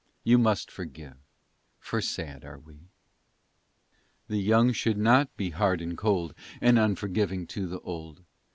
You 0.23 0.39
must 0.39 0.71
forgive 0.71 1.13
for 1.77 2.01
sad 2.01 2.43
are 2.43 2.57
we. 2.57 2.79
The 4.29 4.39
young 4.39 4.71
should 4.73 4.97
not 4.97 5.37
be 5.37 5.51
hard 5.51 5.79
and 5.79 5.95
cold 5.95 6.33
And 6.59 6.79
unforgiving 6.79 7.45
to 7.49 7.67
the 7.67 7.79
old. 7.81 8.23